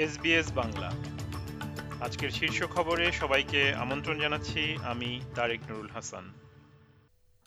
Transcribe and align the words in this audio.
SBS 0.00 0.52
Bangla. 0.52 0.90
আজকের 2.00 2.30
শীর্ষ 2.30 2.62
খবরে 2.62 3.12
সবাইকে 3.12 3.74
আমন্ত্রণ 3.74 4.20
জানাচ্ছি, 4.20 4.76
আমি 4.82 5.20
তারেক 5.34 5.60
নুরুল 5.70 5.88
হাসান। 5.94 6.24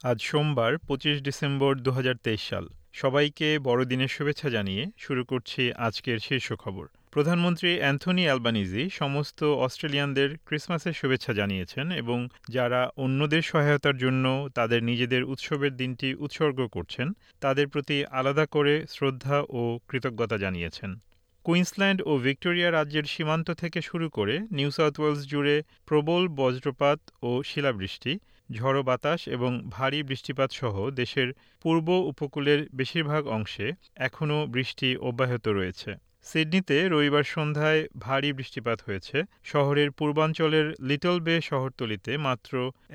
আজ 0.03 0.21
সোমবার, 0.21 0.77
পঁচিশ 0.77 1.21
ডিসেম্বর 1.21 1.75
দু 1.75 1.91
হাজার 1.91 2.15
তেইশ 2.23 2.41
সাল। 2.49 2.67
সবাইকে 2.93 3.59
বড়দিনের 3.59 4.07
শুভেচ্ছা 4.07 4.49
জানিয়ে 4.49 4.85
শুরু 4.97 5.25
করছি 5.25 5.71
আজকের 5.71 6.19
শীর্ষ 6.19 6.53
খবর। 6.53 6.87
প্রধানমন্ত্রী 7.11 7.77
অ্যান্থনি 7.77 8.23
অ্যালবানিজি 8.23 8.89
সমস্ত 8.89 9.43
অস্ট্রেলিয়ানদের 9.43 10.37
ক্রিসমাসের 10.45 10.93
শুভেচ্ছা 10.93 11.33
জানিয়েছেন 11.33 11.91
এবং 11.91 12.27
যারা 12.49 12.89
অন্যদের 12.97 13.41
সহায়তার 13.41 13.97
জন্য 13.97 14.49
তাদের 14.55 14.83
নিজেদের 14.83 15.23
উৎসবের 15.23 15.75
দিনটি 15.75 16.15
উৎসর্গ 16.15 16.67
করছেন, 16.67 17.13
তাদের 17.41 17.67
প্রতি 17.67 18.05
আলাদা 18.05 18.45
করে 18.45 18.85
শ্রদ্ধা 18.89 19.43
ও 19.49 19.79
কৃতজ্ঞতা 19.87 20.37
জানিয়েছেন। 20.37 20.99
কুইন্সল্যান্ড 21.45 21.99
ও 22.05 22.11
ভিক্টোরিয়া 22.17 22.69
রাজ্যের 22.71 23.05
সীমান্ত 23.05 23.47
থেকে 23.51 23.79
শুরু 23.81 24.07
করে 24.09 24.35
নিউ 24.51 24.69
সাউথ 24.71 24.95
ওয়েলস 24.99 25.21
জুড়ে 25.31 25.55
প্রবল 25.85 26.23
বজ্রপাত 26.39 26.99
ও 27.21 27.31
শিলাবৃষ্টি, 27.43 28.13
ঝড়ো 28.49 28.81
বাতাস 28.83 29.21
এবং 29.27 29.51
ভারী 29.69 29.99
বৃষ্টিপাত 30.03 30.49
সহ 30.51 30.75
দেশের 30.91 31.29
পূর্ব 31.65 31.87
উপকূলের 32.11 32.59
বেশিরভাগ 32.75 33.23
অংশে 33.27 33.67
এখনও 34.07 34.39
বৃষ্টি 34.47 34.89
অব্যাহত 35.09 35.45
রয়েছে। 35.49 35.91
সিডনিতে 36.25 36.77
রবিবার 36.89 37.25
সন্ধ্যায় 37.35 37.81
ভারী 37.97 38.29
বৃষ্টিপাত 38.33 38.79
হয়েছে। 38.81 39.17
শহরের 39.43 39.89
পূর্বাঞ্চলের 39.91 40.67
লিটল 40.79 41.17
বে 41.19 41.35
শহরতলিতে 41.41 42.11
মাত্র 42.17 42.53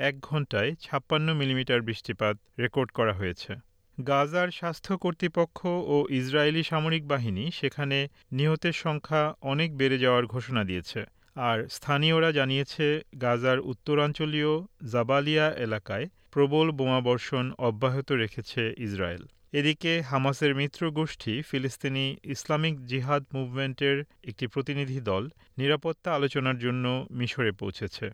এক 0.08 0.14
ঘন্টায় 0.20 0.70
ছাপ্পান্ন 0.80 1.28
মিলিমিটার 1.34 1.80
বৃষ্টিপাত 1.82 2.34
রেকর্ড 2.58 2.88
করা 2.92 3.12
হয়েছে। 3.12 3.52
গাজার 4.06 4.50
স্বাস্থ্য 4.50 4.98
কর্তৃপক্ষ 4.98 5.66
ও 5.66 6.06
ইসরায়েলি 6.10 6.62
সামরিক 6.62 7.08
বাহিনী 7.08 7.50
সেখানে 7.50 8.08
নিহতের 8.32 8.72
সংখ্যা 8.72 9.34
অনেক 9.42 9.76
বেড়ে 9.76 9.98
যাওয়ার 9.98 10.26
ঘোষণা 10.26 10.64
দিয়েছে। 10.64 11.04
আর 11.36 11.68
স্থানীয়রা 11.68 12.32
জানিয়েছে, 12.32 13.00
গাজার 13.20 13.58
উত্তরাঞ্চলীয় 13.60 14.62
জাবালিয়া 14.84 15.54
এলাকায় 15.56 16.06
প্রবল 16.30 16.70
বোমাবর্ষণ 16.70 17.52
অব্যাহত 17.58 18.12
রেখেছে 18.12 18.74
ইসরায়েল। 18.78 19.26
এদিকে, 19.52 20.02
হামাসের 20.02 20.54
মিত্র 20.54 20.90
গোষ্ঠী 20.90 21.42
ফিলিস্তিনি 21.42 22.16
ইসলামিক 22.24 22.86
জিহাদ 22.86 23.22
মুভমেন্টের 23.34 24.04
একটি 24.24 24.46
প্রতিনিধি 24.46 25.00
দল 25.00 25.28
নিরাপত্তা 25.58 26.14
আলোচনার 26.14 26.58
জন্য 26.58 27.06
মিশরে 27.10 27.52
পৌঁছেছে। 27.52 28.10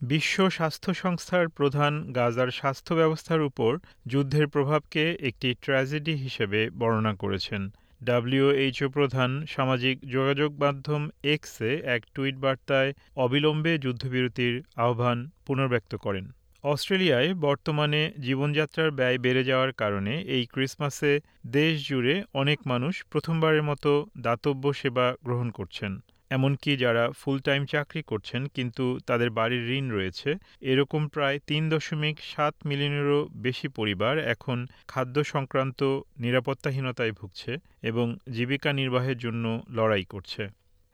বিশ্ব 0.00 0.50
স্বাস্থ্য 0.50 0.94
সংস্থার 0.94 1.48
প্রধান 1.48 2.12
গাজার 2.12 2.50
স্বাস্থ্য 2.50 2.94
ব্যবস্থার 2.94 3.40
উপর 3.42 3.78
যুদ্ধের 4.06 4.46
প্রভাবকে 4.48 5.04
একটি 5.20 5.54
ট্র্যাজেডি 5.62 6.14
হিসেবে 6.16 6.70
বর্ণনা 6.70 7.14
করেছেন। 7.14 7.70
ডাব্লিউএইচও 8.02 8.88
প্রধান 8.88 9.46
সামাজিক 9.46 9.96
যোগাযোগ 10.06 10.50
মাধ্যম 10.60 11.10
এক্সে 11.24 11.70
এক 11.84 12.02
টুইট 12.14 12.36
বার্তায় 12.36 12.92
অবিলম্বে 13.16 13.78
যুদ্ধবিরতির 13.78 14.62
আহ্বান 14.76 15.18
পুনর্ব্যক্ত 15.46 15.94
করেন। 15.94 16.32
অস্ট্রেলিয়ায় 16.64 17.34
বর্তমানে 17.34 18.12
জীবনযাত্রার 18.20 18.90
ব্যয় 18.90 19.18
বেড়ে 19.18 19.44
যাওয়ার 19.44 19.72
কারণে 19.72 20.12
এই 20.26 20.46
ক্রিসমাসে 20.46 21.20
দেশ 21.46 21.88
জুড়ে 21.88 22.14
অনেক 22.34 22.58
মানুষ 22.66 23.04
প্রথমবারের 23.10 23.62
মতো 23.62 23.90
দাতব্য 24.18 24.72
সেবা 24.72 25.14
গ্রহণ 25.24 25.50
করছেন। 25.50 25.92
এমনকি 26.30 26.70
যারা 26.76 27.04
ফুল 27.12 27.36
টাইম 27.38 27.62
চাকরি 27.66 28.00
করছেন 28.02 28.42
কিন্তু 28.56 28.84
তাদের 29.06 29.30
বাড়ির 29.30 29.64
ঋণ 29.78 29.86
রয়েছে, 29.90 30.30
এরকম 30.62 31.02
প্রায় 31.08 31.36
তিন 31.46 31.62
দশমিক 31.68 32.16
সাত 32.32 32.54
মিলিয়নেরও 32.66 33.20
বেশি 33.36 33.68
পরিবার 33.68 34.14
এখন 34.34 34.58
খাদ্য 34.88 35.16
সংক্রান্ত 35.24 35.80
নিরাপত্তাহীনতায় 36.18 37.12
ভুগছে 37.12 37.52
এবং 37.82 38.06
জীবিকা 38.32 38.70
নির্বাহের 38.72 39.18
জন্য 39.18 39.44
লড়াই 39.70 40.04
করছে। 40.04 40.42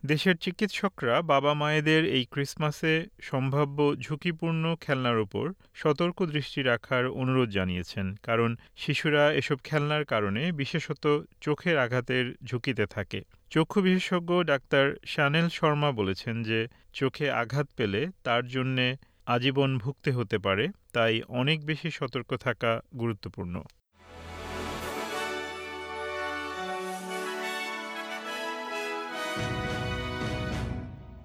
দেশের 0.04 0.36
চিকিৎসকরা 0.36 1.16
বাবা 1.22 1.52
মায়েদের 1.54 2.02
এই 2.16 2.24
ক্রিসমাসে 2.24 2.94
সম্ভাব্য 3.22 3.78
ঝুঁকিপূর্ণ 3.96 4.64
খেলনার 4.80 5.18
উপর 5.18 5.46
সতর্ক 5.74 6.18
দৃষ্টি 6.24 6.60
রাখার 6.62 7.04
অনুরোধ 7.20 7.48
জানিয়েছেন, 7.50 8.06
কারণ 8.22 8.50
শিশুরা 8.76 9.24
এসব 9.32 9.58
খেলনার 9.64 10.04
কারণে 10.04 10.42
বিশেষত 10.52 11.04
চোখের 11.40 11.76
আঘাতের 11.78 12.24
ঝুঁকিতে 12.44 12.84
থাকে। 12.86 13.20
চক্ষু 13.50 13.78
বিশেষজ্ঞ 13.82 14.30
ডাক্তার 14.42 14.84
শানেল 15.06 15.46
শর্মা 15.48 15.90
বলেছেন 15.92 16.34
যে, 16.42 16.60
চোখে 16.92 17.26
আঘাত 17.42 17.66
পেলে 17.76 18.02
তার 18.22 18.42
জন্যে 18.48 18.86
আজীবন 19.26 19.70
ভুগতে 19.78 20.10
হতে 20.12 20.36
পারে, 20.38 20.64
তাই 20.92 21.14
অনেক 21.40 21.58
বেশি 21.66 21.88
সতর্ক 21.90 22.30
থাকা 22.36 22.70
গুরুত্বপূর্ণ। 22.98 23.54